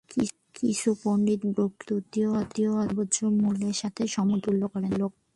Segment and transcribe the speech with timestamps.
[0.57, 4.91] কিছু পণ্ডিত ব্রহ্মকে তত্ত্বীয় অর্থে সর্বোচ্চ মূল্যের সাথে সমতুল্য করেন।